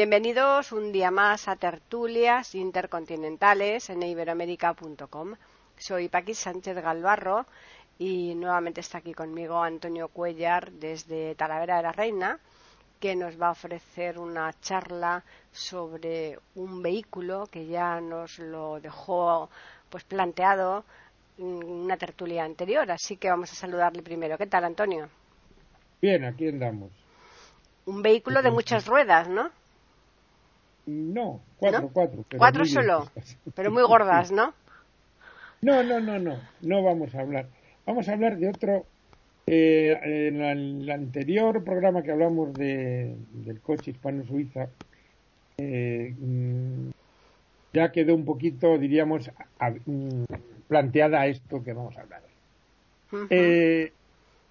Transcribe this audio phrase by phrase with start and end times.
[0.00, 5.34] Bienvenidos un día más a Tertulias Intercontinentales en iberoamérica.com.
[5.76, 7.44] Soy Paqui Sánchez Galvarro
[7.98, 12.38] y nuevamente está aquí conmigo Antonio Cuellar desde Talavera de la Reina
[12.98, 15.22] que nos va a ofrecer una charla
[15.52, 19.50] sobre un vehículo que ya nos lo dejó
[19.90, 20.86] pues planteado
[21.36, 24.38] en una tertulia anterior, así que vamos a saludarle primero.
[24.38, 25.10] ¿Qué tal, Antonio?
[26.00, 26.90] Bien, aquí andamos.
[27.84, 29.59] Un vehículo de muchas ruedas, ¿no?
[30.90, 32.24] No, cuatro, cuatro.
[32.36, 33.08] cuatro solo,
[33.54, 34.54] pero muy gordas, ¿no?
[35.62, 37.46] No, no, no, no, no vamos a hablar.
[37.86, 38.86] Vamos a hablar de otro.
[39.46, 44.68] Eh, en el anterior programa que hablamos de, del coche hispano-suiza,
[45.58, 46.90] eh, mm,
[47.72, 49.30] ya quedó un poquito, diríamos,
[49.86, 50.24] mm,
[50.68, 52.22] planteada esto que vamos a hablar.
[53.28, 53.92] Eh,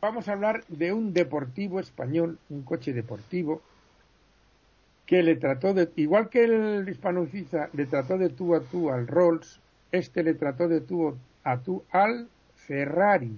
[0.01, 3.61] vamos a hablar de un deportivo español, un coche deportivo,
[5.09, 9.07] que le trató de, igual que el hispano-suiza le trató de tú a tú al
[9.07, 9.59] Rolls,
[9.91, 13.35] este le trató de tú a tú al Ferrari.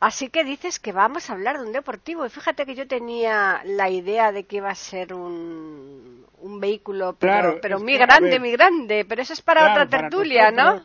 [0.00, 2.26] Así que dices que vamos a hablar de un deportivo.
[2.26, 7.14] Y fíjate que yo tenía la idea de que iba a ser un, un vehículo,
[7.20, 9.04] pero, pero muy grande, muy grande.
[9.08, 10.84] Pero eso es para otra tertulia, ¿no?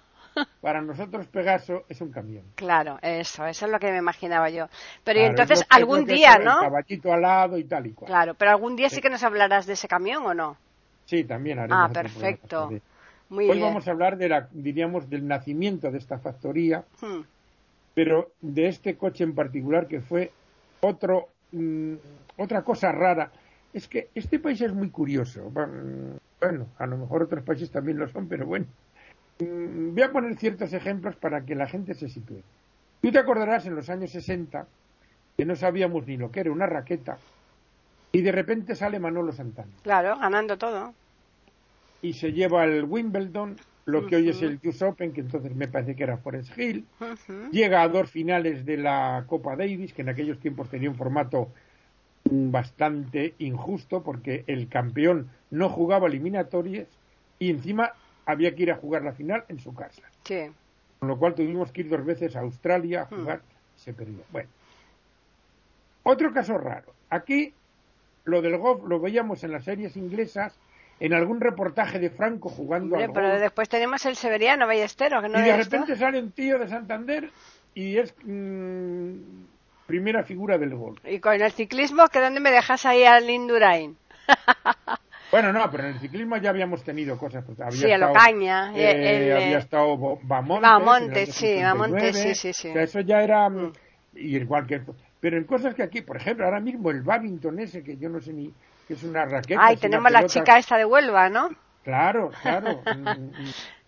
[0.62, 2.44] Para nosotros Pegaso es un camión.
[2.56, 4.68] Claro, eso, eso es lo que me imaginaba yo.
[5.04, 6.60] Pero entonces algún día, ¿no?
[6.62, 8.10] caballito al lado y tal y cual.
[8.10, 10.58] Claro, pero algún día sí, que nos hablarás de ese camión o no?
[11.06, 11.90] Sí, también haremos.
[11.90, 12.70] Ah, perfecto.
[13.30, 17.22] Muy Hoy vamos a hablar de la, diríamos, del nacimiento de esta factoría, hmm.
[17.94, 20.32] pero de este coche en particular que fue
[20.80, 21.96] otro, mm,
[22.38, 23.32] otra cosa rara.
[23.74, 25.52] Es que este país es muy curioso.
[25.52, 28.66] Bueno, a lo mejor otros países también lo son, pero bueno.
[29.40, 32.42] Mm, voy a poner ciertos ejemplos para que la gente se sitúe.
[33.02, 34.68] Tú te acordarás en los años 60
[35.38, 37.18] que no sabíamos ni lo que era una raqueta
[38.12, 39.72] y de repente sale Manolo Santana.
[39.84, 40.94] Claro, ganando todo.
[42.02, 45.68] Y se lleva el Wimbledon, lo que hoy es el US Open, que entonces me
[45.68, 46.86] parece que era Forest Hill.
[47.52, 51.50] Llega a dos finales de la Copa Davis, que en aquellos tiempos tenía un formato
[52.30, 56.88] bastante injusto porque el campeón no jugaba eliminatorias
[57.40, 57.94] y encima
[58.28, 60.04] había que ir a jugar la final en su casa.
[60.24, 60.52] Sí.
[61.00, 63.20] Con lo cual tuvimos que ir dos veces a Australia a hmm.
[63.20, 63.42] jugar.
[63.76, 64.24] Se perdió.
[64.32, 64.50] Bueno.
[66.04, 66.94] Otro caso raro.
[67.10, 67.54] Aquí
[68.26, 70.58] lo del golf lo veíamos en las series inglesas,
[71.00, 75.40] en algún reportaje de Franco jugando Hombre, pero después tenemos el Severiano Ballestero, que no
[75.40, 77.30] Y de repente sale un tío de Santander
[77.76, 79.14] y es mm,
[79.86, 81.00] primera figura del golf.
[81.06, 83.96] Y con el ciclismo, ¿que dónde me dejas ahí al Indurain?
[85.32, 87.44] Bueno, no, pero en el ciclismo ya habíamos tenido cosas.
[87.46, 88.72] Pues había sí, estado, Locaña.
[88.76, 90.62] Eh, había estado Bamontes.
[90.62, 92.70] Bamontes, sí, Bamontes, sí, sí, sí.
[92.70, 93.50] eso ya era.
[93.50, 93.74] Mm.
[94.16, 94.82] Y igual que.
[95.20, 98.22] Pero en cosas que aquí, por ejemplo, ahora mismo el Babington ese, que yo no
[98.22, 98.54] sé ni.
[98.88, 99.60] que es una raqueta.
[99.62, 101.50] Ay, tenemos la chica esta de Huelva, ¿no?
[101.84, 102.82] Claro, claro.
[102.98, 103.32] Mm, mm,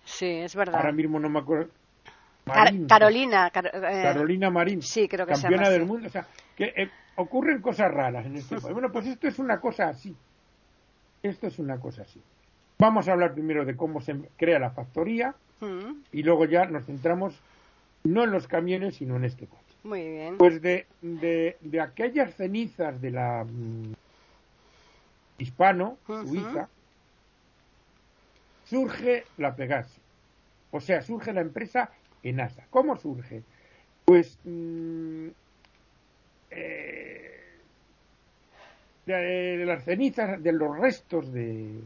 [0.04, 0.76] sí, es verdad.
[0.76, 1.70] Ahora mismo no me acuerdo.
[2.88, 3.52] Carolina.
[3.54, 4.82] Eh, Carolina Marín.
[4.82, 6.08] Sí, creo que Campeona del mundo.
[6.08, 8.74] O sea, que eh, ocurren cosas raras en este país.
[8.74, 10.16] Bueno, pues esto es una cosa así.
[11.24, 12.22] Esto es una cosa así.
[12.78, 16.03] Vamos a hablar primero de cómo se crea la factoría mm.
[16.13, 17.40] y luego ya nos centramos
[18.03, 19.63] no en los camiones, sino en este coche.
[19.84, 20.38] Muy bien.
[20.38, 23.94] Pues de, de, aquellas cenizas de la mm,
[25.38, 26.69] hispano, Suiza,
[28.66, 30.00] surge la Pegaso.
[30.72, 31.91] O sea, surge la empresa
[32.24, 32.66] ENASA.
[32.69, 33.41] ¿Cómo surge?
[34.06, 35.28] Pues mm,
[36.51, 37.29] eh,
[39.18, 41.80] de, las cenizas, de los restos de,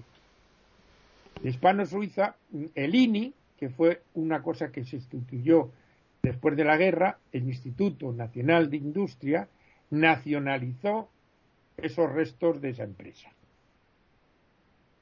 [1.44, 2.36] hispano-suiza,
[2.76, 5.70] el INI, que fue una cosa que se instituyó
[6.22, 9.48] después de la guerra, el Instituto Nacional de Industria
[9.90, 11.10] nacionalizó
[11.78, 13.30] esos restos de esa empresa.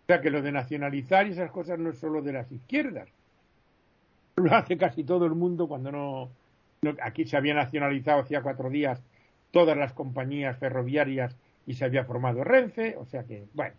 [0.04, 3.08] O sea que lo de nacionalizar esas cosas no es solo de las izquierdas.
[4.36, 6.30] Lo hace casi todo el mundo cuando no
[7.04, 9.00] aquí se había nacionalizado hacía cuatro días
[9.52, 11.36] todas las compañías ferroviarias
[11.72, 13.76] y se había formado Renfe, o sea que, bueno.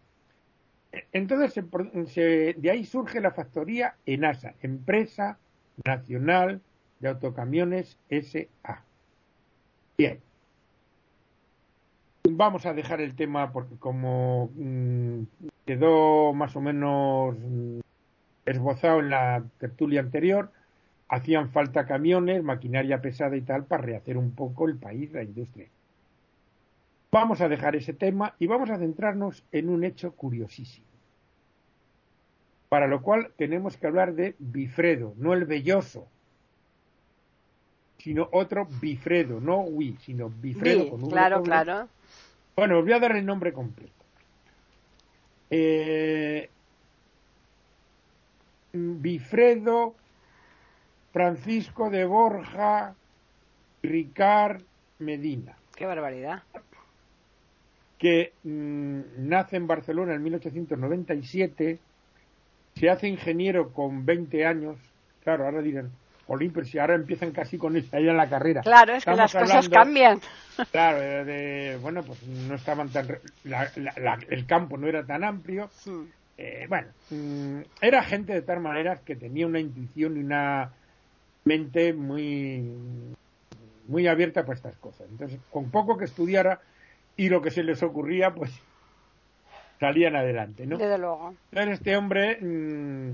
[1.13, 1.55] Entonces,
[2.15, 5.39] de ahí surge la factoría ENASA, Empresa
[5.85, 6.63] Nacional
[7.01, 8.83] de Autocamiones SA.
[9.99, 10.21] Bien.
[12.31, 15.25] Vamos a dejar el tema porque como mm,
[15.67, 17.81] quedó más o menos mm,
[18.47, 20.51] esbozado en la tertulia anterior,
[21.09, 25.69] hacían falta camiones, maquinaria pesada y tal para rehacer un poco el país, la industria.
[27.13, 30.87] Vamos a dejar ese tema y vamos a centrarnos en un hecho curiosísimo.
[32.71, 36.09] Para lo cual tenemos que hablar de Bifredo, no el velloso,
[37.99, 41.87] sino otro Bifredo, no Wii, sino Bifredo con un Claro, claro.
[42.57, 43.93] Bueno, os voy a dar el nombre completo.
[45.51, 46.49] Eh,
[48.73, 49.95] Bifredo
[51.13, 52.95] Francisco de Borja
[53.83, 54.63] Ricard
[54.99, 55.55] Medina.
[55.77, 56.43] Qué barbaridad.
[58.03, 61.79] Que mm, nace en Barcelona en 1897,
[62.75, 64.77] se hace ingeniero con 20 años.
[65.23, 65.93] Claro, ahora dirán,
[66.27, 68.63] Olimpio, si ahora empiezan casi con ya en la carrera.
[68.63, 70.21] Claro, es que las cosas cambian.
[70.73, 73.07] Claro, de, bueno, pues no estaban tan.
[74.29, 75.71] el campo no era tan amplio.
[76.37, 80.73] Eh, bueno, mm, era gente de tal manera que tenía una intuición y una
[81.45, 82.69] mente muy,
[83.87, 85.07] muy abierta para estas cosas.
[85.09, 86.61] Entonces, con poco que estudiara
[87.17, 88.51] y lo que se les ocurría, pues
[89.81, 90.79] salían adelante, ¿no?
[90.79, 91.35] Desde luego.
[91.51, 93.13] Entonces, este hombre mm,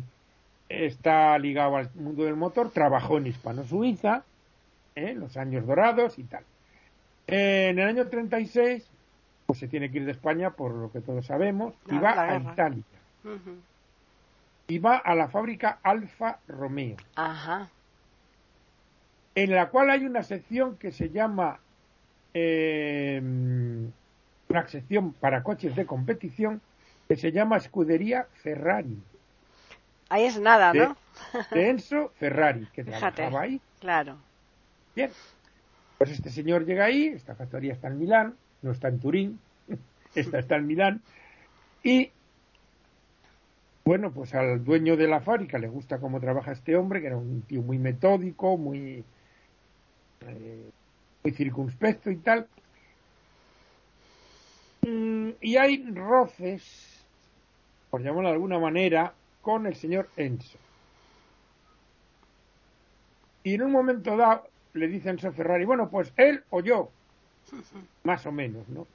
[0.69, 4.23] está ligado al mundo del motor, trabajó en Hispano-Suiza,
[4.95, 5.15] ¿eh?
[5.15, 6.45] los años dorados y tal.
[7.27, 8.87] en el año 36,
[9.47, 12.37] pues se tiene que ir de España, por lo que todos sabemos, y va a
[12.37, 12.83] Italia.
[14.69, 16.97] Y va a la fábrica Alfa Romeo.
[17.17, 17.69] Ajá
[19.43, 21.61] en la cual hay una sección que se llama
[22.41, 23.21] eh,
[24.49, 26.61] una sección para coches de competición
[27.07, 28.99] que se llama Escudería Ferrari.
[30.09, 30.97] Ahí es nada, ¿no?
[31.51, 33.61] De Enzo Ferrari, que trabajaba ahí.
[33.81, 34.17] Claro.
[34.95, 35.11] Bien.
[35.99, 39.41] Pues este señor llega ahí, esta factoría está en Milán, no está en Turín,
[40.15, 41.03] esta está en Milán,
[41.83, 42.13] y
[43.85, 47.17] bueno, pues al dueño de la fábrica le gusta cómo trabaja este hombre, que era
[47.17, 49.05] un tío muy metódico, muy
[50.21, 50.71] eh,
[51.29, 52.47] muy circunspecto y tal.
[54.87, 57.05] Mm, y hay roces,
[57.91, 60.59] por llamarlo de alguna manera, con el señor Enzo.
[63.45, 64.45] Y en un momento dado
[64.75, 66.91] le dice Enzo Ferrari, bueno, pues él o yo,
[68.05, 68.87] más o menos, ¿no?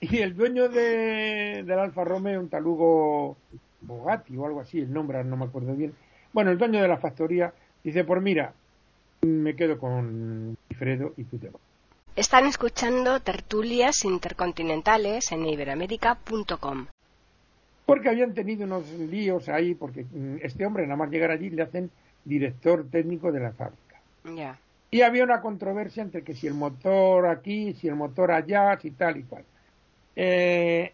[0.00, 3.36] Y el dueño de, del Alfa Romeo, un talugo
[3.80, 5.94] Bogatti o algo así, el nombre no me acuerdo bien.
[6.32, 7.52] Bueno, el dueño de la factoría
[7.82, 8.52] dice, pues mira,
[9.24, 11.73] me quedo con Fredo y tú te vas.
[12.16, 16.86] Están escuchando tertulias intercontinentales en iberoamérica.com.
[17.86, 21.62] Porque habían tenido unos líos ahí, porque mm, este hombre nada más llegar allí le
[21.62, 21.90] hacen
[22.24, 24.00] director técnico de la fábrica.
[24.32, 24.56] Ya.
[24.92, 28.92] Y había una controversia entre que si el motor aquí, si el motor allá, si
[28.92, 29.44] tal y cual.
[30.14, 30.92] Eh,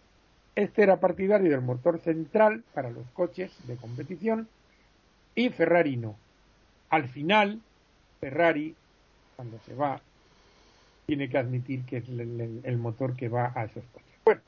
[0.56, 4.48] este era partidario del motor central para los coches de competición
[5.34, 6.16] y Ferrari no.
[6.88, 7.60] Al final,
[8.20, 8.74] Ferrari,
[9.36, 10.00] cuando se va,
[11.10, 14.14] tiene que admitir que es el, motor que va a esos coches.
[14.24, 14.42] Bueno,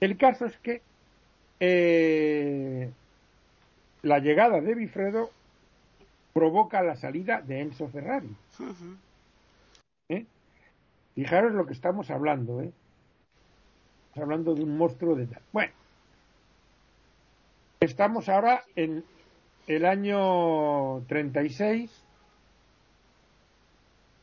[0.00, 0.82] el caso es que
[1.60, 2.90] eh,
[4.02, 5.30] la llegada de Bifredo
[6.32, 8.34] provoca la salida de Enzo Ferrari.
[10.08, 10.26] ¿Eh?
[11.14, 12.72] Fijaros lo que estamos hablando, ¿eh?
[14.08, 15.42] Estamos hablando de un monstruo de tal.
[15.52, 15.72] Bueno,
[17.78, 19.04] estamos ahora en
[19.68, 22.07] el año 36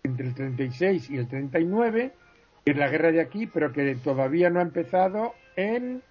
[0.05, 2.11] entre el 36 y el 39,
[2.63, 6.01] que es la guerra de aquí, pero que todavía no ha empezado en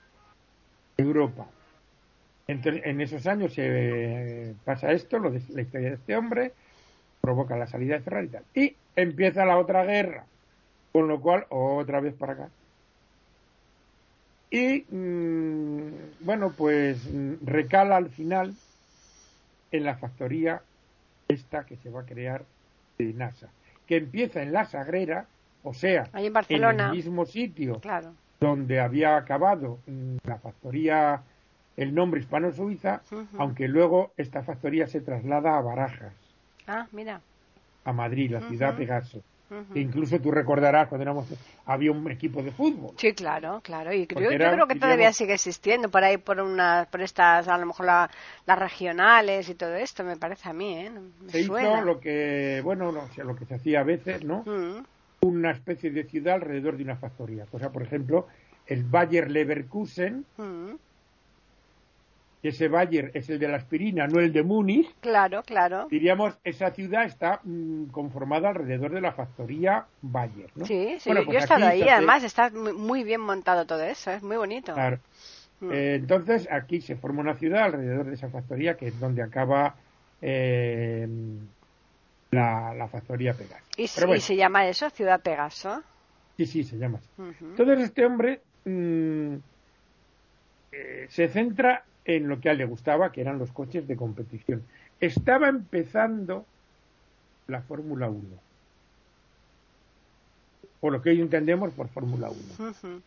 [0.97, 1.47] Europa.
[2.47, 6.53] en esos años se pasa esto, lo de la historia de este hombre,
[7.21, 8.45] provoca la salida de Ferrari y tal.
[8.55, 10.27] Y empieza la otra guerra,
[10.93, 12.49] con lo cual otra vez para acá.
[14.51, 15.89] Y mm,
[16.21, 18.55] bueno, pues mm, recala al final
[19.73, 20.63] en la factoría
[21.27, 22.45] esta que se va a crear
[22.99, 23.49] de NASA
[23.87, 25.27] que empieza en la Sagrera,
[25.63, 27.81] o sea, en, el mismo sitio
[28.41, 29.79] donde había acabado
[30.25, 31.23] la factoría,
[31.77, 33.03] el nombre hispano-suiza,
[33.39, 36.13] aunque luego esta factoría se traslada a Barajas.
[36.67, 37.21] Ah, mira.
[37.85, 39.23] A Madrid, la ciudad Pegaso.
[39.75, 41.27] Incluso tú recordarás cuando éramos,
[41.67, 42.95] había un equipo de fútbol.
[42.97, 43.93] Sí, claro, claro.
[43.93, 47.67] Y yo, creo que todavía sigue existiendo por ahí, por una, por estas, a lo
[47.67, 50.91] mejor las regionales y todo esto, me parece a mí, ¿eh?
[51.29, 54.45] se hizo lo que, bueno, lo que se hacía a veces, ¿no?
[55.21, 57.47] Una especie de ciudad alrededor de una factoría.
[57.51, 58.27] O sea, por ejemplo,
[58.67, 60.25] el Bayer Leverkusen,
[62.49, 64.95] ese Bayer es el de la aspirina, no el de Múnich.
[65.01, 65.87] Claro, claro.
[65.91, 70.67] Diríamos, esa ciudad está mm, conformada alrededor de la factoría Bayer, ¿no?
[70.67, 74.23] Sí, sí, yo he pues estado ahí, además está muy bien montado todo eso, es
[74.23, 74.75] muy bonito.
[74.75, 74.99] Claro.
[75.61, 75.73] Hmm.
[75.73, 79.77] Eh, entonces aquí se forma una ciudad alrededor de esa factoría que es donde acaba
[80.21, 81.09] eh,
[82.31, 83.65] la, factoría Pegaso.
[83.79, 83.89] ¿Y,
[84.21, 85.83] se llama eso, Ciudad Pegaso?
[86.37, 87.09] Sí, sí, se llama así.
[87.41, 89.35] Entonces este hombre mm,
[90.73, 93.97] eh, se centra en lo que a él le gustaba, que eran los coches de
[93.97, 94.63] competición.
[95.01, 96.45] Estaba empezando
[97.47, 98.23] la Fórmula 1.
[100.81, 103.01] Por lo que hoy entendemos por Fórmula 1.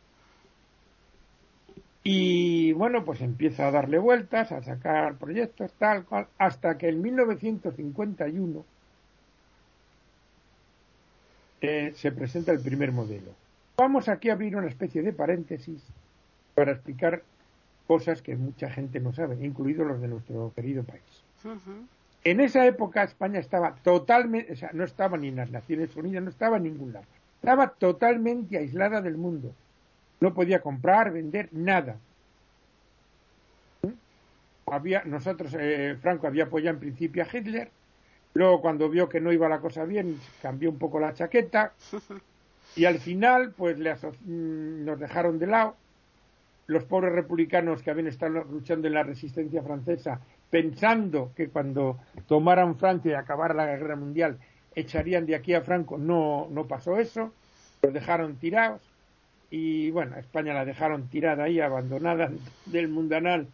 [2.04, 7.02] Y bueno, pues empieza a darle vueltas, a sacar proyectos, tal cual, hasta que en
[7.02, 8.66] 1951
[11.60, 13.32] eh, se presenta el primer modelo.
[13.78, 15.84] Vamos aquí a abrir una especie de paréntesis
[16.56, 17.24] para explicar
[17.88, 21.02] cosas que mucha gente no sabe, incluidos los de nuestro querido país.
[22.24, 26.24] En esa época España estaba totalmente, o sea, no estaba ni en las Naciones Unidas,
[26.24, 27.06] no estaba en ningún lado.
[27.40, 29.54] Estaba totalmente aislada del mundo.
[30.20, 31.98] No podía comprar, vender, nada.
[34.66, 37.70] Había, nosotros, eh, Franco había apoyado en principio a Hitler,
[38.34, 41.72] luego cuando vio que no iba la cosa bien, cambió un poco la chaqueta,
[42.76, 45.76] y al final, pues le mm, nos dejaron de lado.
[46.68, 50.20] Los pobres republicanos que habían estado luchando en la resistencia francesa,
[50.50, 51.98] pensando que cuando
[52.28, 54.38] tomaran Francia y acabara la guerra mundial,
[54.76, 57.34] echarían de aquí a Franco, no, no pasó eso,
[57.82, 58.82] los dejaron tirados.
[59.50, 62.30] Y bueno, España la dejaron tirada ahí, abandonada
[62.66, 63.48] del mundanal,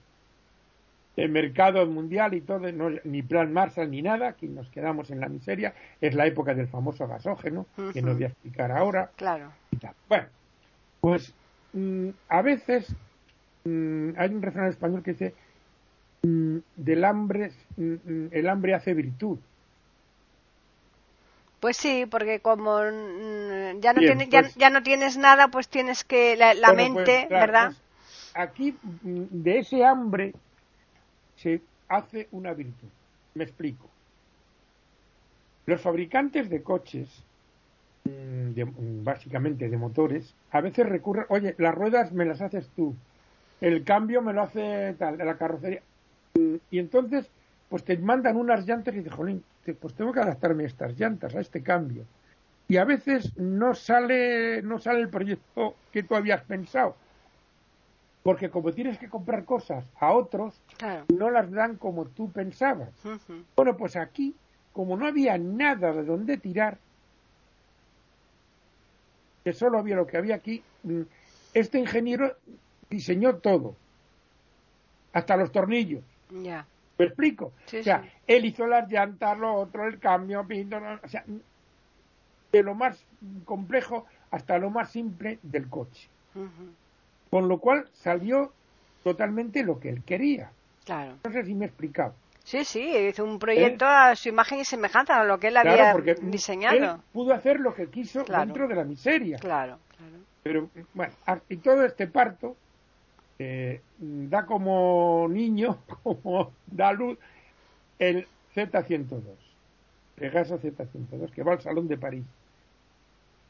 [1.16, 2.68] el mercado mundial y todo,
[3.04, 6.68] ni plan Marshall ni nada, aquí nos quedamos en la miseria, es la época del
[6.68, 9.12] famoso gasógeno, que no voy a explicar ahora.
[9.16, 9.52] Claro.
[10.10, 10.26] Bueno,
[11.00, 11.34] pues
[11.74, 12.96] mm, a veces
[13.66, 15.34] mm, hay un refrán español que dice,
[16.24, 19.38] mm, del hambre, el hambre hace virtud.
[21.60, 26.36] Pues sí, porque como ya no, tienes, pues ya, no tienes nada, pues tienes que
[26.36, 27.68] la, pues, mente, ¿verdad?
[27.68, 30.34] Pues, aquí de ese hambre
[31.38, 32.90] se hace una virtud.
[33.36, 33.90] Me explico.
[35.66, 37.08] Los fabricantes de coches,
[38.06, 42.96] mm, básicamente de motores, a veces recurren, oye, las ruedas me las haces tú,
[43.62, 45.82] el cambio me lo hace tal, la carrocería.
[46.70, 47.30] Y entonces,
[47.70, 49.44] pues te mandan unas llantas y dices, jolín,
[49.80, 52.06] pues tengo que adaptarme a estas llantas, a este cambio.
[52.68, 56.96] Y a veces no sale, no sale el proyecto que tú habías pensado.
[58.24, 60.60] Porque como tienes que comprar cosas a otros,
[61.10, 62.90] no las dan como tú pensabas.
[63.56, 64.34] Bueno, pues aquí,
[64.72, 66.78] como no había nada de donde tirar,
[69.44, 71.02] que solo había lo que había aquí, mm,
[71.54, 72.36] este ingeniero
[72.90, 73.76] diseñó todo,
[75.12, 76.04] hasta los tornillos.
[76.30, 76.66] Ya.
[76.98, 77.54] ¿Me explico?
[77.66, 81.24] o sea, él hizo las llantas, lo otro, el cambio, pinto, o sea,
[82.52, 83.04] de lo más
[83.46, 86.08] complejo hasta lo más simple del coche.
[87.30, 88.54] Con lo cual salió
[89.04, 90.52] totalmente lo que él quería.
[90.86, 91.18] Claro.
[91.24, 92.14] No sé si me he explicado.
[92.44, 95.96] Sí, sí, hizo un proyecto a su imagen y semejanza a lo que él había
[96.22, 96.96] diseñado.
[96.96, 99.38] Él pudo hacer lo que quiso dentro de la miseria.
[99.38, 100.18] Claro, claro.
[100.44, 101.14] Pero, bueno,
[101.48, 102.58] y todo este parto
[103.40, 107.18] eh, da como niño, como da luz,
[107.98, 109.22] el Z102,
[110.16, 112.26] Pegaso Z102, que va al Salón de París,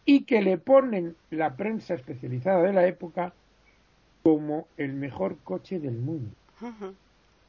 [0.06, 3.34] y que le ponen la prensa especializada de la época
[4.22, 6.32] como el mejor coche del mundo.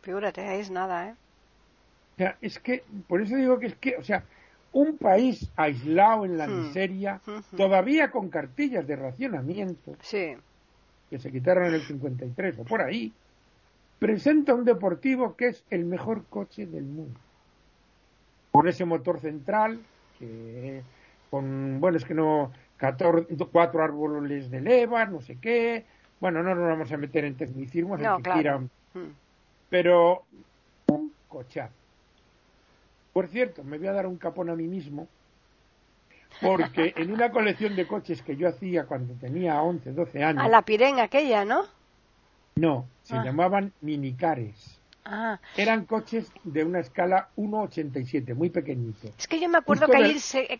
[0.03, 1.15] Figúrate, es nada, ¿eh?
[2.15, 4.25] O sea, es que, por eso digo que es que, o sea,
[4.73, 6.63] un país aislado en la hmm.
[6.63, 7.21] miseria,
[7.57, 10.37] todavía con cartillas de racionamiento, sí
[11.15, 13.13] que se quitaron en el 53 o por ahí,
[13.99, 17.21] presenta un deportivo que es el mejor coche del mundo.
[18.51, 19.81] Con ese motor central,
[20.19, 20.83] que
[21.31, 22.53] con, bueno, es que no,
[23.53, 25.85] cuatro árboles de leva, no sé qué.
[26.19, 28.69] Bueno, no nos vamos a meter en tecnicismos, no, claro.
[28.93, 29.13] Hmm.
[29.69, 30.25] pero
[30.87, 31.84] un cochazo.
[33.15, 35.09] Por cierto, me voy a dar un capón a mí mismo
[36.43, 40.45] porque en una colección de coches que yo hacía cuando tenía 11, 12 años.
[40.45, 41.65] A la Pirén aquella, ¿no?
[42.57, 43.23] No, se ah.
[43.25, 44.81] llamaban minicares.
[45.05, 45.39] Ah.
[45.57, 49.09] Eran coches de una escala 1,87, muy pequeñito.
[49.17, 49.97] Es que yo me acuerdo que,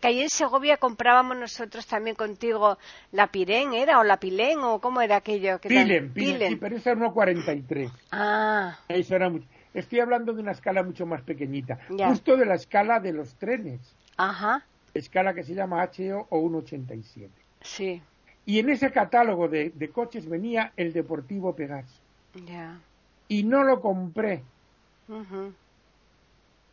[0.03, 2.77] ahí en Segovia comprábamos nosotros también contigo
[3.11, 3.99] la Pirén, ¿era?
[3.99, 4.59] ¿O la Pilén?
[4.59, 5.59] ¿O cómo era aquello?
[5.59, 7.91] Que Pilen, Pilen, sí, pero esa era 1,43.
[8.11, 8.77] Ah.
[8.87, 9.45] Eso era mucho.
[9.75, 11.77] Estoy hablando de una escala mucho más pequeñita.
[11.87, 13.95] Justo de la escala de los trenes.
[14.17, 14.65] Ajá
[14.99, 17.29] escala que se llama HO o 187.
[17.61, 18.01] Sí.
[18.45, 22.01] Y en ese catálogo de, coches venía el Deportivo Pegaso.
[22.45, 22.79] Ya.
[23.27, 24.43] Y no lo compré.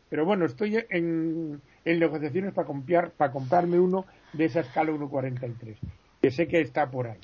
[0.09, 5.78] Pero bueno, estoy en, negociaciones para, comprar, para comprarme uno de esa escala 143,
[6.21, 7.18] que sé que está por ahí.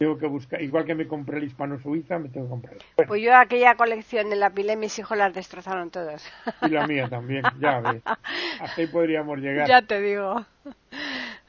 [0.00, 2.76] Tengo que buscar, igual que me compré el hispano-suiza, me tengo que comprar.
[3.06, 6.24] Pues yo aquella colección de la pile, mis hijos las destrozaron todas.
[6.62, 8.00] Y la mía también, ya ves.
[8.06, 9.68] Hasta ahí podríamos llegar.
[9.68, 10.46] Ya te digo.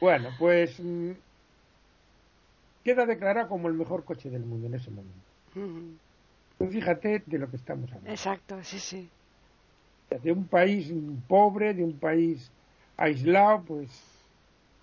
[0.02, 1.12] Bueno, pues mm,
[2.84, 5.98] queda declarado como el mejor coche del mundo en ese momento.
[6.58, 8.12] Pues fíjate de lo que estamos hablando.
[8.12, 9.10] Exacto, sí, sí.
[10.22, 10.92] De un país
[11.30, 12.52] pobre, de un país
[12.98, 14.11] aislado, pues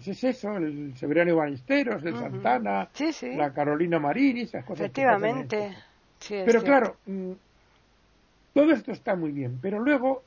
[0.07, 2.89] es eso, el Severiano Ballesteros, el Santana,
[3.23, 4.87] la Carolina Marini, esas cosas.
[4.87, 5.77] Efectivamente.
[6.29, 7.33] pero claro, mm,
[8.55, 10.23] todo esto está muy bien, pero luego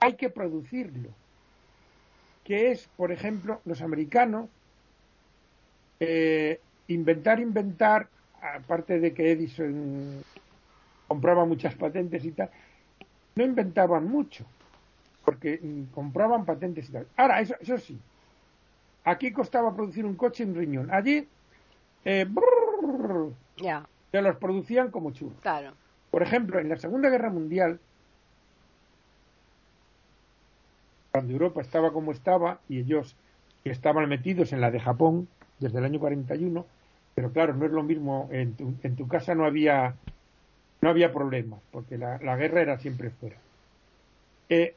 [0.00, 1.10] hay que producirlo.
[2.44, 4.48] Que es, por ejemplo, los americanos,
[6.00, 8.08] eh, inventar, inventar,
[8.40, 10.24] aparte de que Edison
[11.06, 12.50] compraba muchas patentes y tal,
[13.36, 14.44] no inventaban mucho,
[15.24, 17.06] porque mm, compraban patentes y tal.
[17.16, 17.98] Ahora, eso, eso sí,
[19.04, 20.90] Aquí costaba producir un coche en riñón.
[20.90, 21.26] Allí,
[22.04, 22.26] eh,
[23.56, 23.86] ya.
[24.10, 25.40] se los producían como churros.
[25.42, 25.72] Claro.
[26.10, 27.80] Por ejemplo, en la Segunda Guerra Mundial,
[31.10, 33.16] cuando Europa estaba como estaba y ellos
[33.64, 35.28] estaban metidos en la de Japón
[35.58, 36.66] desde el año 41,
[37.14, 39.94] pero claro, no es lo mismo, en tu, en tu casa no había,
[40.80, 43.36] no había problemas, porque la, guerra era siempre fuera.
[44.48, 44.74] Eh,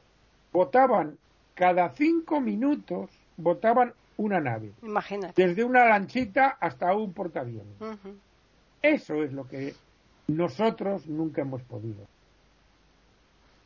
[0.51, 1.17] votaban
[1.53, 4.71] cada cinco minutos, votaban una nave.
[4.81, 5.45] Imagínate.
[5.45, 7.75] Desde una lanchita hasta un portaaviones.
[8.81, 9.73] Eso es lo que
[10.27, 12.05] nosotros nunca hemos podido.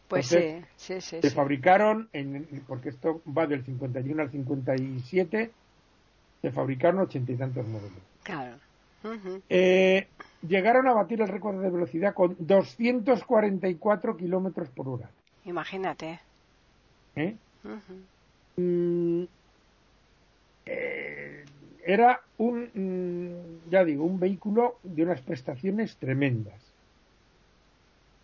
[0.08, 1.20] Pues sí, sí, sí.
[1.22, 5.52] Se fabricaron, en, porque esto va del 51 al 57,
[6.42, 8.00] se fabricaron ochenta y tantos modelos.
[8.24, 8.58] Claro.
[9.50, 10.08] Eh,
[10.48, 15.10] llegaron a batir el récord de velocidad con 244 kilómetros por hora.
[15.46, 16.20] Imagínate.
[17.16, 17.36] ¿Eh?
[21.90, 26.62] Era un, mm, ya digo, un vehículo de unas prestaciones tremendas.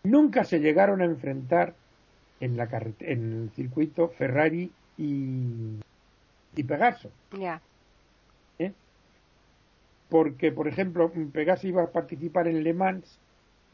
[0.04, 1.74] Nunca se llegaron a enfrentar
[2.40, 5.80] en, la en el circuito Ferrari y,
[6.56, 7.10] y Pegaso.
[8.60, 8.72] ¿Eh?
[10.10, 13.18] Porque, por ejemplo, Pegaso iba a participar en Le Mans,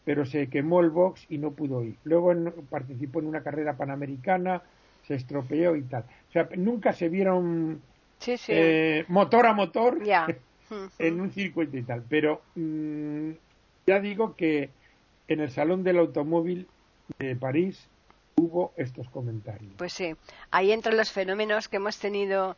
[0.06, 1.96] pero se quemó el box y no pudo ir.
[2.06, 2.34] Luego
[2.70, 4.62] participó en una carrera panamericana,
[5.06, 6.06] se estropeó y tal.
[6.30, 7.82] O sea, nunca se vieron
[8.48, 10.00] eh, motor a motor
[11.00, 12.04] en un circuito y tal.
[12.08, 13.32] Pero mm,
[13.88, 14.70] ya digo que
[15.28, 16.68] en el Salón del Automóvil
[17.20, 17.88] de París
[18.36, 19.74] hubo estos comentarios.
[19.78, 20.16] Pues sí,
[20.52, 22.58] ahí entre los fenómenos que hemos tenido,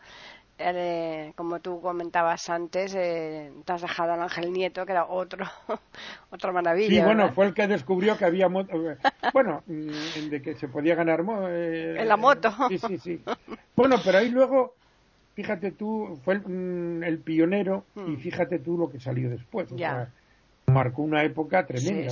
[0.58, 5.46] eh, como tú comentabas antes, eh, te has dejado al Ángel Nieto, que era otro,
[6.30, 6.90] otra maravilla.
[6.90, 8.78] Sí, bueno, fue el que descubrió que había moto,
[9.34, 12.54] bueno, mm, de que se podía ganar en la moto.
[12.70, 13.22] Sí, sí, sí.
[13.76, 14.76] Bueno, pero ahí luego
[15.34, 18.18] fíjate tú, fue el, mm, pionero y hmm.
[18.18, 19.72] fíjate tú lo que salió después.
[19.72, 20.10] O sea,
[20.68, 22.12] marcó una época tremenda,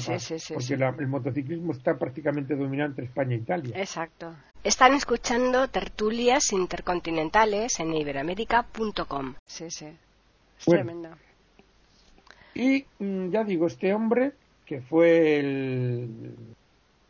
[0.54, 3.78] porque el motociclismo está prácticamente dominado entre España e Italia.
[3.78, 4.34] Exacto.
[4.64, 9.36] Están escuchando tertulias intercontinentales en iberoamérica.com.
[9.46, 9.88] Sí, sí.
[10.60, 11.10] Es tremendo.
[12.54, 14.34] Y mm, ya digo, este hombre,
[14.66, 16.36] que fue el,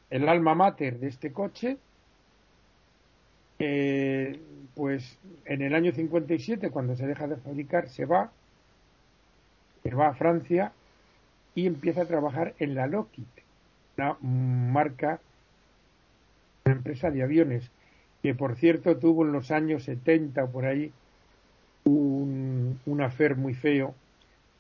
[0.10, 1.78] el alma mater de este coche,
[3.60, 4.11] eh,
[4.92, 8.30] pues en el año 57, cuando se deja de fabricar, se va,
[9.84, 10.74] se va a Francia
[11.56, 13.24] y empieza a trabajar en la Lockheed,
[13.98, 15.22] una marca,
[16.66, 17.72] una empresa de aviones,
[18.22, 20.92] que por cierto tuvo en los años 70 o por ahí
[21.86, 23.96] un, un afer muy feo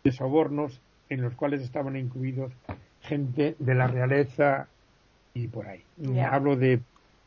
[0.06, 2.54] de sobornos en los cuales estaban incluidos
[3.02, 4.70] gente de la realeza
[5.34, 5.84] y por ahí.
[6.22, 6.80] Hablo de,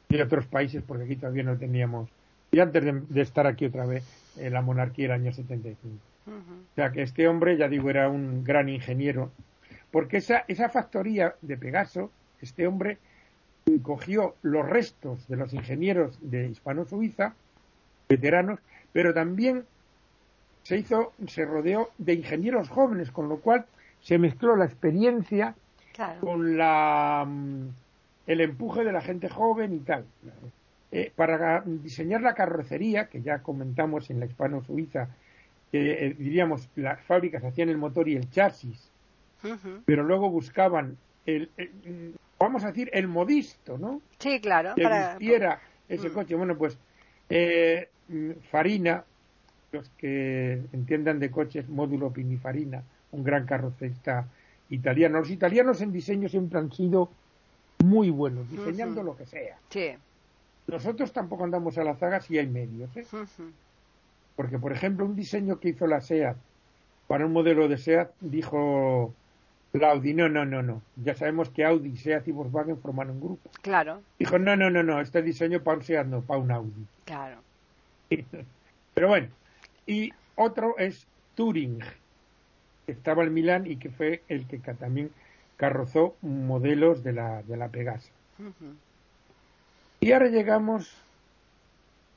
[0.09, 2.09] de otros países porque aquí todavía no teníamos
[2.55, 4.05] y antes de, estar aquí otra vez,
[4.37, 5.97] en la monarquía del año 75.
[6.27, 9.33] O sea que este hombre, ya digo, era un gran ingeniero,
[9.90, 12.99] porque esa, esa factoría de Pegaso, este hombre
[13.83, 17.35] cogió los restos de los ingenieros de Hispano-Suiza,
[18.09, 18.61] veteranos,
[18.93, 19.64] pero también
[20.62, 23.67] se hizo, se rodeó de ingenieros jóvenes, con lo cual
[24.01, 25.57] se mezcló la experiencia
[26.21, 27.69] con la, mm,
[28.29, 30.05] el empuje de la gente joven y tal.
[30.96, 35.09] Eh, para diseñar la carrocería, que ya comentamos en la hispano-suiza,
[35.72, 38.92] eh, diríamos, las fábricas hacían el motor y el chasis,
[39.85, 41.50] pero luego buscaban el,
[42.38, 44.00] vamos a decir, el modisto, ¿no?
[44.20, 44.76] Sí, claro.
[44.76, 45.18] Que para...
[45.88, 46.12] ese mm.
[46.12, 46.37] coche.
[46.37, 46.78] Bueno, pues
[47.28, 47.88] eh,
[48.52, 49.02] Farina,
[49.72, 54.28] los que entiendan de coches, módulo Pinifarina, un gran carrocerista
[54.70, 55.18] italiano.
[55.18, 57.11] Los italianos en diseño siempre han sido
[57.83, 59.59] muy buenos, diseñando lo que sea.
[59.70, 59.96] Sí.
[60.66, 62.96] Nosotros tampoco andamos a la zaga si hay medios.
[62.96, 63.05] ¿eh?
[64.37, 66.37] Porque, por ejemplo, un diseño que hizo la SEAT
[67.07, 69.14] para un modelo de SEAT, dijo
[69.72, 70.83] la Audi, no, no, no, no.
[70.96, 73.50] Ya sabemos que Audi, SEAT y Volkswagen forman un grupo.
[73.62, 74.03] Claro.
[74.18, 76.87] Dijo, no, no, no, no, este diseño para un SEAT no, para un Audi.
[77.05, 77.38] Claro.
[78.94, 79.29] Pero bueno,
[79.87, 81.81] y otro es Turing,
[82.87, 85.11] que estaba en Milán y que fue el que también
[85.57, 88.11] carrozó modelos de la, de la Pegasa.
[90.05, 90.95] Y ahora llegamos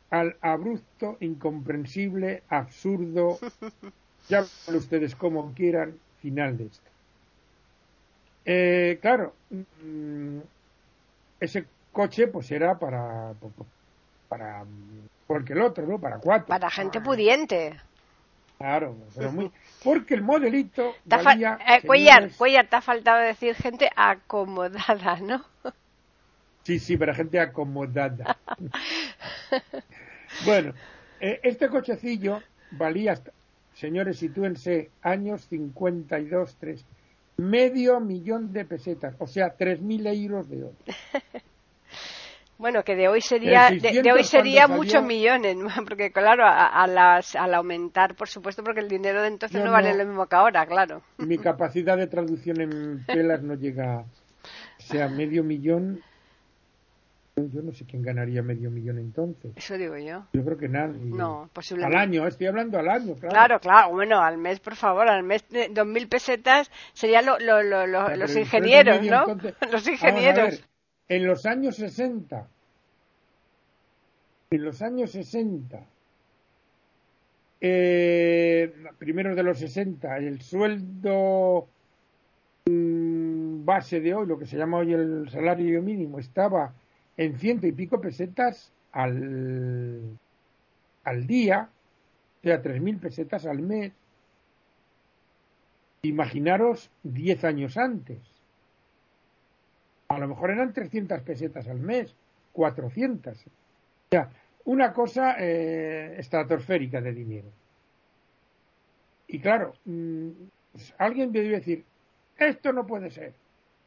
[0.10, 3.40] al abrupto, incomprensible, absurdo,
[4.28, 6.90] llámenlo ustedes como quieran, final de esto.
[8.44, 10.40] Eh, claro, mm,
[11.40, 13.34] ese coche pues era para,
[14.28, 14.66] para
[15.26, 15.98] porque el otro, ¿no?
[15.98, 16.48] Para cuatro.
[16.48, 17.80] Para gente pudiente.
[18.58, 19.50] Claro, pero muy...
[19.82, 25.46] Porque el modelito valía, eh, Cuellar, Cuellar, te ha faltado decir gente acomodada, ¿no?
[26.68, 28.38] Sí, sí, para gente acomodada.
[30.46, 30.74] bueno,
[31.22, 33.18] eh, este cochecillo valía,
[33.74, 36.86] señores, sitúense, años 52, 3,
[37.38, 40.76] medio millón de pesetas, o sea, 3.000 euros de oro.
[42.58, 45.56] Bueno, que de hoy sería, de, hoy sería muchos millones,
[45.88, 49.96] porque claro, a, las, al aumentar, por supuesto, porque el dinero de entonces no, vale
[49.96, 51.02] lo mismo que ahora, claro.
[51.18, 56.02] Mi capacidad de traducción en telas no llega, o sea, medio millón.
[57.38, 59.52] Yo no sé quién ganaría medio millón entonces.
[59.56, 60.26] Eso digo yo.
[60.34, 61.00] Yo creo que nadie.
[61.06, 61.96] No, posiblemente.
[61.96, 63.30] Al año, estoy hablando al año, claro.
[63.30, 63.92] Claro, claro.
[63.92, 69.02] Bueno, al mes, por favor, al mes, dos mil pesetas serían lo, lo, los ingenieros,
[69.04, 69.26] ¿no?
[69.72, 70.64] los ingenieros
[71.10, 72.48] en los años 60,
[74.52, 75.86] en los años 60,
[77.62, 81.68] eh, primero de los 60, el sueldo
[82.66, 86.74] mm, base de hoy, lo que se llama hoy el salario mínimo, estaba
[87.18, 90.18] en ciento y pico pesetas al,
[91.04, 91.70] al día,
[92.40, 93.94] o sea, tres mil pesetas al mes.
[96.04, 98.38] Imaginaros diez años antes
[100.08, 102.16] a lo mejor eran 300 pesetas al mes,
[102.54, 103.38] 400.
[103.38, 103.50] O
[104.10, 104.30] sea,
[104.66, 107.50] una cosa eh, estratosférica de dinero.
[109.28, 110.30] Y claro, mm,
[110.72, 111.84] pues alguien debe decir,
[112.38, 113.34] esto no puede ser.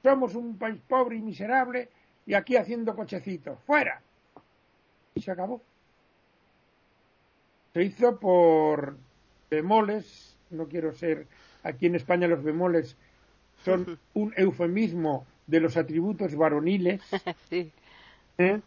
[0.03, 1.89] Somos un país pobre y miserable
[2.31, 3.59] y aquí haciendo cochecitos.
[3.67, 4.01] ¡Fuera!
[5.17, 5.61] Y se acabó.
[7.75, 8.97] Se hizo por
[9.51, 11.27] bemoles, no quiero ser,
[11.65, 12.97] aquí en España los bemoles
[13.65, 17.03] son un eufemismo de los atributos varoniles.
[17.51, 17.73] sí.
[18.39, 18.61] ¿eh?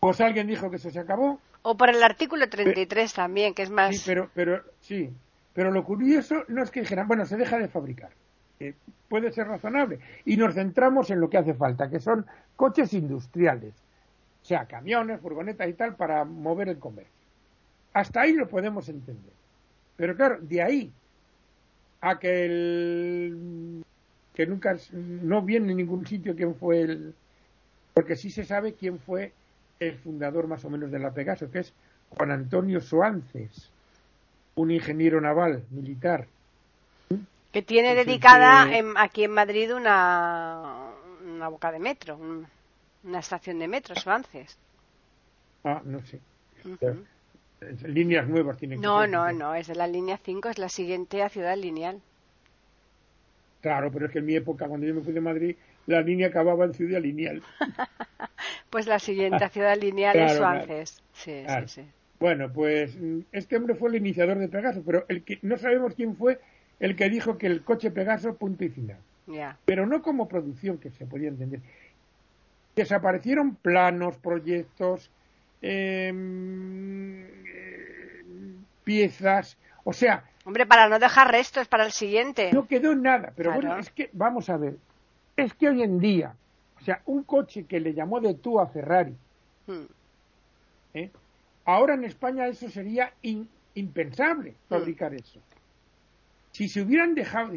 [0.00, 1.38] Pues alguien dijo que eso se acabó.
[1.60, 3.94] O por el artículo 33 también, que es más.
[3.94, 5.10] Sí, pero, pero, sí.
[5.52, 8.12] Pero lo curioso no es que dijeran, bueno, se deja de fabricar.
[9.08, 9.98] Puede ser razonable.
[10.24, 13.74] Y nos centramos en lo que hace falta, que son coches industriales.
[14.42, 17.12] O sea, camiones, furgonetas y tal, para mover el comercio.
[17.92, 19.32] Hasta ahí lo podemos entender.
[19.96, 20.92] Pero claro, de ahí
[22.00, 23.84] a que el
[24.34, 27.14] que nunca no viene en ningún sitio quién fue el
[27.94, 29.32] porque sí se sabe quién fue
[29.80, 31.72] el fundador más o menos de la Pegaso, que es
[32.10, 33.70] Juan Antonio Soances,
[34.54, 36.26] un ingeniero naval militar.
[37.56, 40.90] Que tiene dedicada aquí en Madrid una,
[41.24, 42.20] una boca de metro,
[43.02, 44.58] una estación de metro, Soances.
[45.64, 46.20] Ah, no sé.
[47.86, 51.22] Líneas nuevas tienen que No, no, no, es de la línea 5, es la siguiente
[51.22, 52.02] a Ciudad Lineal.
[53.62, 56.26] Claro, pero es que en mi época, cuando yo me fui de Madrid, la línea
[56.26, 57.42] acababa en Ciudad Lineal.
[58.68, 61.02] pues la siguiente Ciudad Lineal es Suárez.
[61.14, 61.82] Sí, sí, sí.
[62.20, 65.94] Bueno, pues mm, este hombre fue el iniciador de Pegaso, pero el que no sabemos
[65.94, 66.38] quién fue
[66.80, 68.98] el que dijo que el coche Pegaso punto y final.
[69.64, 71.60] Pero no como producción, que se podía entender.
[72.74, 75.10] Desaparecieron planos, proyectos,
[75.62, 78.22] em, eh,
[78.84, 82.52] piezas, o sea, Hombre, para no dejar restos para el siguiente.
[82.52, 84.76] No quedó nada, pero bueno, es que, vamos a ver,
[85.36, 86.36] es que hoy en día,
[86.80, 89.16] o sea, un coche que le llamó de tú a Ferrari,
[89.66, 89.84] hmm.
[90.94, 91.10] ¿eh?
[91.64, 93.12] ahora en España eso sería
[93.74, 94.68] impensable hmm.
[94.68, 95.40] fabricar eso.
[96.56, 97.52] Si se hubieran dejado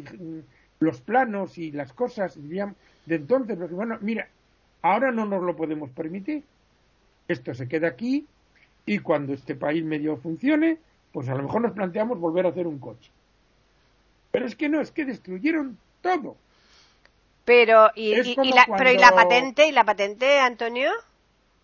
[0.78, 4.28] los planos y las cosas, dirían, de entonces, bueno, mira,
[4.82, 6.44] ahora no nos lo podemos permitir.
[7.26, 8.26] Esto se queda aquí
[8.84, 10.76] y cuando este país medio funcione,
[11.12, 13.10] pues a lo mejor nos planteamos volver a hacer un coche.
[14.32, 16.36] Pero es que no, es que destruyeron todo.
[17.46, 18.16] Pero y,
[18.52, 20.90] la, pero y la patente y la patente, Antonio.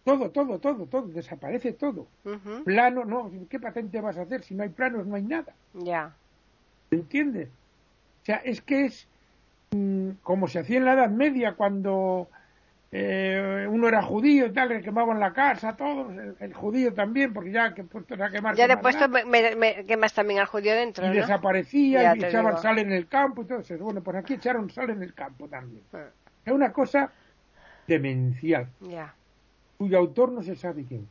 [0.05, 2.07] Todo, todo, todo, todo desaparece todo.
[2.64, 4.42] Plano, no, ¿qué patente vas a hacer?
[4.42, 5.53] Si no hay planos no hay nada.
[5.75, 6.14] Ya.
[6.90, 7.49] ¿Entiendes?
[8.22, 9.09] O sea, es que es
[9.70, 12.29] mm, como se hacía en la Edad Media cuando
[12.92, 17.51] eh, uno era judío y tal, le quemaban la casa, todos, el, judío también, porque
[17.51, 18.55] ya que puestos a quemar.
[18.55, 21.07] Ya de puesto me, quemas también al judío dentro.
[21.07, 23.77] Y desaparecía y echaban sal en el campo y todo eso.
[23.79, 25.83] Bueno, pues aquí echaron sal en el campo también.
[25.92, 26.07] Ah.
[26.44, 27.11] Es una cosa
[27.87, 28.68] demencial.
[28.81, 29.14] Ya.
[29.79, 31.07] Cuyo autor no se sabe quién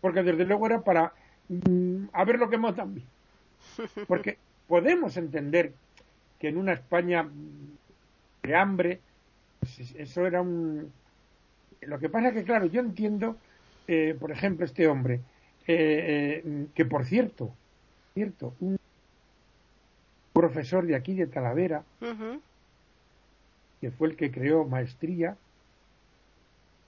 [0.00, 1.12] Porque desde luego era para
[1.48, 3.06] mm, a ver lo que también.
[4.08, 5.72] Porque podemos entender
[6.38, 7.28] que en una España
[8.42, 9.00] de hambre
[9.64, 10.92] pues eso era un...
[11.80, 13.36] Lo que pasa es que, claro, yo entiendo,
[13.88, 15.20] eh, por ejemplo, este hombre,
[15.66, 17.50] eh, eh, que por cierto,
[18.12, 18.78] cierto, un
[20.32, 21.82] profesor de aquí de Talavera,
[23.80, 25.36] que fue el que creó maestría,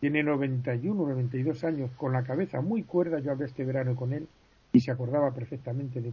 [0.00, 4.28] tiene 91, 92 años, con la cabeza muy cuerda, yo hablé este verano con él
[4.72, 6.12] y se acordaba perfectamente de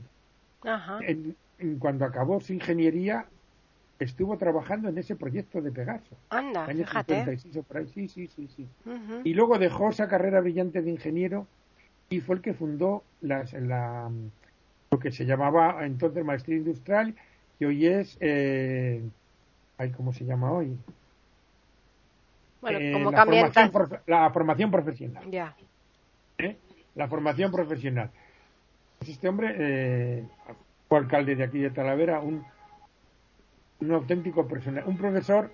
[1.02, 1.36] en,
[1.80, 3.26] cuando acabó su ingeniería,
[3.99, 6.15] estuvo trabajando en ese proyecto de Pegaso.
[6.30, 7.38] Anda, fíjate.
[7.38, 8.67] Sí, sí, sí, sí.
[9.23, 11.47] Y luego dejó esa carrera brillante de ingeniero
[12.10, 14.10] y fue el que fundó las, la,
[14.91, 17.15] lo que se llamaba entonces maestría industrial
[17.60, 19.04] y hoy es, eh,
[19.95, 20.78] ¿cómo se llama hoy?
[22.62, 25.30] Bueno, eh, como la, formación, la formación profesional.
[25.30, 25.56] Ya.
[26.38, 26.58] ¿Eh?
[26.95, 28.10] La formación profesional.
[29.04, 30.24] Pues este hombre eh,
[30.88, 32.42] fue alcalde de aquí de Talavera, un
[33.82, 35.52] un auténtico personaje, un profesor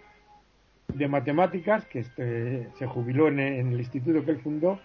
[0.93, 4.79] de matemáticas que este, se jubiló en, el instituto que él fundó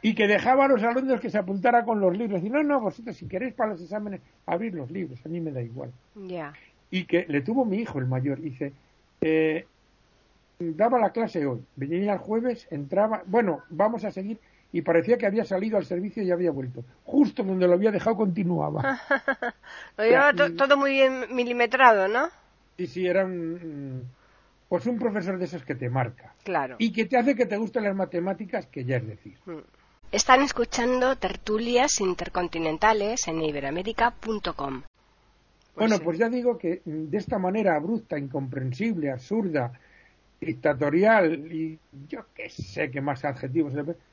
[0.00, 2.42] y que dejaba a los alumnos que se apuntara con los libros.
[2.42, 5.52] Y no, no, vosotros si queréis para los exámenes, abrir los libros, a mí me
[5.52, 5.92] da igual.
[6.90, 8.72] Y que le tuvo mi hijo, el mayor, dice,
[9.20, 9.64] eh,
[10.58, 14.38] daba la clase hoy, venía el jueves, entraba, bueno, vamos a seguir,
[14.72, 16.82] y parecía que había salido al servicio y había vuelto.
[17.04, 19.00] Justo donde lo había dejado continuaba.
[19.98, 22.28] lo llevaba todo muy bien milimetrado, ¿no?
[22.78, 24.08] Sí, sí, era un,
[24.68, 26.34] pues un profesor de esos que te marca.
[26.42, 26.76] Claro.
[26.78, 29.36] Y que te hace que te gusten las matemáticas, que ya es decir.
[29.44, 29.58] Mm.
[30.10, 34.82] Están escuchando tertulias intercontinentales en iberamérica.com.
[34.82, 39.72] Pues bueno, pues ya digo que de esta manera abrupta, incomprensible, absurda,
[40.38, 43.72] dictatorial y yo qué sé qué más adjetivos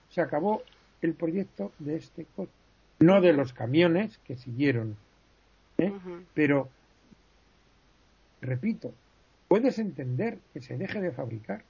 [0.09, 0.63] se acabó
[1.01, 2.51] el proyecto de este coche.
[2.99, 4.97] No de los camiones que siguieron,
[5.77, 5.93] ¿eh?
[6.33, 6.67] pero
[8.41, 8.93] repito,
[9.47, 11.63] puedes entender que se deje de fabricar,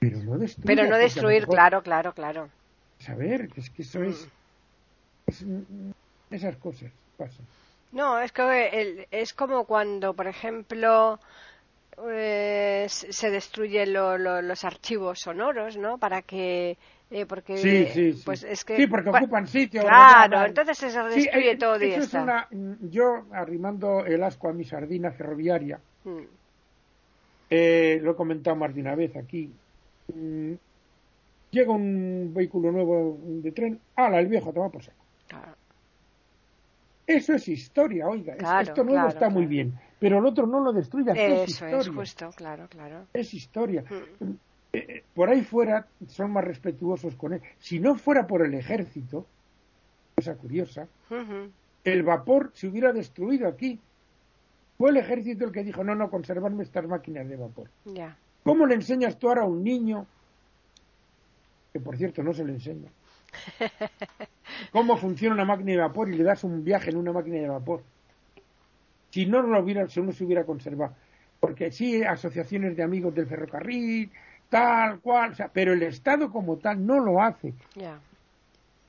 [0.00, 0.66] pero no destruir.
[0.66, 2.48] Pero no destruir, claro, claro, claro.
[2.98, 4.28] Saber que es que eso es,
[6.30, 7.46] esas cosas pasan.
[7.92, 11.18] No, es que es como cuando, por ejemplo,
[12.10, 15.98] eh, se destruyen los archivos sonoros, ¿no?
[15.98, 16.76] Para que
[17.10, 21.56] eh, porque sí, sí, pues es que sí porque ocupan sitio claro entonces se destruye
[21.56, 22.46] todo eso es una,
[22.82, 26.18] yo arrimando el asco a mi sardina ferroviaria mm.
[27.48, 29.50] eh, lo he comentado más de una vez aquí
[30.14, 30.52] mm,
[31.50, 34.20] llega un vehículo nuevo de tren ¡hala!
[34.20, 35.04] el viejo toma por saco
[37.08, 41.12] eso es historia oiga esto nuevo está muy bien pero el otro no lo destruya
[41.14, 44.48] eso es, justo claro claro es historia mm.
[44.72, 47.42] Eh, eh, por ahí fuera son más respetuosos con él.
[47.58, 49.26] Si no fuera por el ejército,
[50.14, 50.86] cosa curiosa,
[51.84, 53.78] el vapor se hubiera destruido aquí.
[54.76, 57.68] Fue el ejército el que dijo, no, no, conservarme estas máquinas de vapor.
[58.44, 60.06] ¿Cómo le enseñas tú ahora a un niño,
[61.72, 62.90] que por cierto no se le enseña,
[64.72, 67.48] cómo funciona una máquina de vapor y le das un viaje en una máquina de
[67.48, 67.82] vapor?
[69.10, 70.94] Si no lo hubiera, si no se hubiera conservado.
[71.40, 74.10] Porque sí, asociaciones de amigos del ferrocarril,
[74.48, 77.54] tal cual, o sea, pero el Estado como tal no lo hace.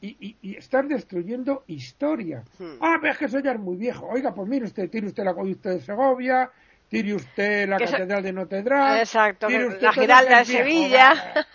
[0.02, 2.44] Y, y, y, estar destruyendo historia.
[2.58, 2.78] Hmm.
[2.80, 4.08] Ah, ves que soy ya muy viejo.
[4.08, 6.50] Oiga, pues mire usted, tire usted la usted de Segovia,
[6.90, 9.00] tire usted la Catedral de Notre Dame.
[9.00, 11.46] Exacto, la Giralda de Sevilla.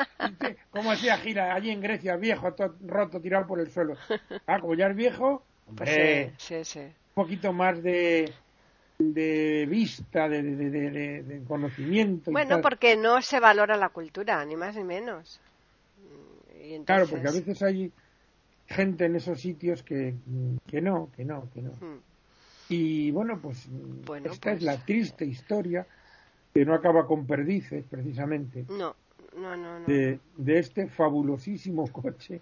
[0.70, 3.96] como decía Gira, allí en Grecia, viejo, todo roto, tirado por el suelo.
[4.46, 5.42] Ah, como ya es viejo,
[5.74, 6.80] pues sí, sí, sí.
[6.80, 8.32] un poquito más de,
[8.98, 12.30] de vista, de, de, conocimiento.
[12.30, 15.40] Bueno, porque no se valora la cultura, ni más ni menos.
[16.84, 17.92] Claro, porque a veces hay
[18.66, 20.14] gente en esos sitios que,
[20.66, 21.72] que no, que no, que no.
[21.72, 22.00] Hmm.
[22.74, 23.68] Y bueno, pues
[24.24, 25.86] esta es la pues, triste historia
[26.52, 28.64] que no acaba con perdices, precisamente.
[28.68, 28.96] No,
[29.36, 29.80] no, no.
[29.86, 30.18] De,
[30.58, 32.40] este fabulosísimo coche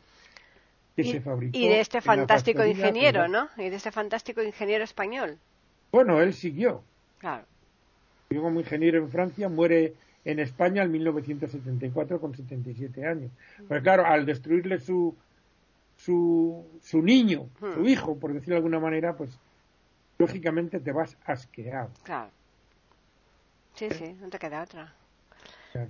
[0.96, 1.56] que se fabricó.
[1.56, 3.48] Y de este fantástico ingeniero, ¿no?
[3.58, 5.38] Y de este fantástico ingeniero español.
[5.90, 6.82] Bueno, él siguió.
[7.18, 7.44] Claro.
[8.30, 13.30] como ingeniero en Francia, muere en España en 1974 con 77 años.
[13.68, 15.14] Pero claro, al destruirle su,
[15.96, 17.86] su, su niño, su hmm.
[17.86, 19.38] hijo, por decirlo de alguna manera, pues
[20.22, 21.90] lógicamente te vas asqueado.
[22.04, 22.30] Claro.
[23.74, 24.94] Sí, sí, no te queda otra.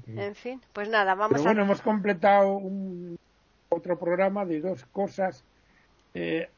[0.07, 3.19] En fin, pues nada, vamos Pero bueno, hemos completado un,
[3.69, 5.45] otro programa de dos cosas
[6.15, 6.49] eh,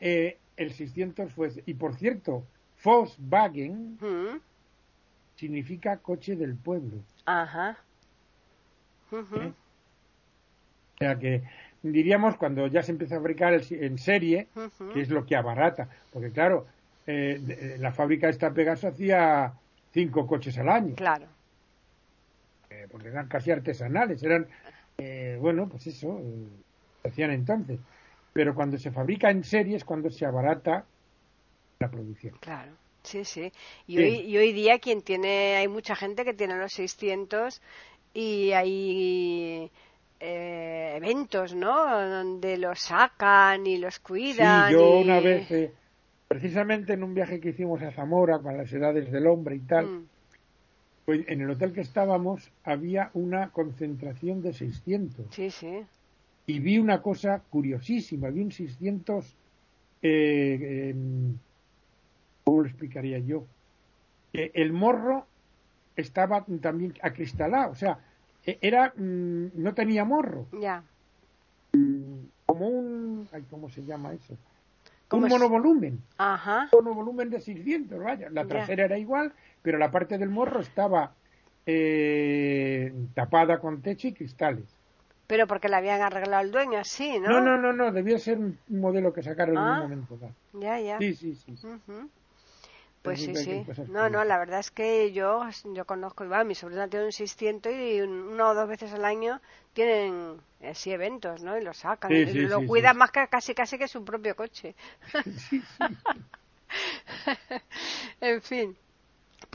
[0.00, 1.50] Eh, el 600 fue.
[1.66, 2.44] Y por cierto,
[2.84, 4.38] Volkswagen Hmm.
[5.36, 6.98] significa coche del pueblo.
[7.24, 7.76] Ajá.
[9.12, 9.52] ¿Eh?
[10.94, 11.42] O sea que
[11.82, 14.48] diríamos cuando ya se empieza a fabricar el- en serie,
[14.92, 16.66] que es lo que abarata, porque claro,
[17.06, 19.52] eh, de- la fábrica esta Pegaso hacía
[19.92, 21.26] cinco coches al año, Claro.
[22.70, 24.46] eh, porque eran casi artesanales, eran,
[24.98, 26.48] eh, bueno, pues eso, eh,
[27.08, 27.78] hacían entonces.
[28.36, 30.84] Pero cuando se fabrica en serie es cuando se abarata
[31.80, 32.34] la producción.
[32.40, 32.72] Claro,
[33.02, 33.50] sí, sí.
[33.86, 37.62] Y hoy, y hoy día quien tiene, hay mucha gente que tiene los 600
[38.12, 39.70] y hay
[40.20, 42.08] eh, eventos, ¿no?
[42.08, 44.68] Donde los sacan y los cuidan.
[44.68, 45.72] Sí, yo y- una vez, eh,
[46.28, 49.86] precisamente en un viaje que hicimos a Zamora con las edades del hombre y tal,
[49.86, 50.04] Mm,
[51.06, 55.84] pues en el hotel que estábamos había una concentración de 600 Sí, sí.
[56.46, 59.36] Y vi una cosa curiosísima, vi un 600,
[60.02, 61.36] eh, em,
[62.44, 63.46] ¿cómo lo explicaría yo?
[64.32, 65.26] Que el morro
[65.96, 67.98] estaba también acristalado, o sea,
[68.44, 70.84] e- era, mm, no tenía morro, Ya.
[72.46, 74.36] como un, ay, ¿cómo se llama eso?
[75.08, 75.32] ¿Cómo Un es?
[75.32, 76.00] monovolumen.
[76.18, 76.68] Ajá.
[76.72, 78.28] monovolumen de 600, vaya.
[78.30, 78.48] La Ya.
[78.48, 79.32] trasera era igual,
[79.62, 81.14] pero la parte del morro estaba
[81.66, 84.75] eh, tapada con techo y cristales.
[85.26, 87.30] Pero porque le habían arreglado el dueño así, ¿no?
[87.30, 89.72] No, no, no, no, debía ser un modelo que sacaron en Ah.
[89.74, 90.32] un momento dado.
[90.52, 90.98] Ya, ya.
[90.98, 91.56] Sí, sí, sí.
[93.02, 93.64] Pues sí, sí.
[93.88, 95.42] No, no, la verdad es que yo,
[95.74, 99.04] yo conozco, igual, mi sobrina tiene un 600 y un- una o dos veces al
[99.04, 99.40] año
[99.74, 101.56] tienen así eventos, ¿no?
[101.56, 102.10] Y lo sacan.
[102.10, 104.74] Sí, y sí, lo sí, cuidan más que casi casi que su propio coche.
[105.36, 105.96] Sí, sí.
[108.20, 108.76] en fin.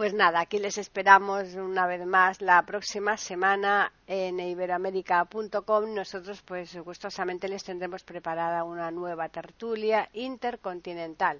[0.01, 5.93] Pues nada, aquí les esperamos una vez más la próxima semana en iberoamérica.com.
[5.93, 11.39] Nosotros, pues gustosamente les tendremos preparada una nueva tertulia intercontinental.